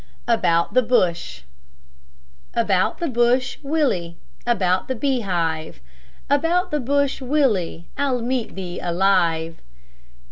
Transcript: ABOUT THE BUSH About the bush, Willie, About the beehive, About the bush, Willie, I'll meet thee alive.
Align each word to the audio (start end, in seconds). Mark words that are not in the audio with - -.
ABOUT 0.27 0.73
THE 0.73 0.81
BUSH 0.81 1.43
About 2.55 2.97
the 2.97 3.07
bush, 3.07 3.59
Willie, 3.61 4.17
About 4.47 4.87
the 4.87 4.95
beehive, 4.95 5.79
About 6.27 6.71
the 6.71 6.79
bush, 6.79 7.21
Willie, 7.21 7.87
I'll 7.99 8.23
meet 8.23 8.55
thee 8.55 8.79
alive. 8.81 9.61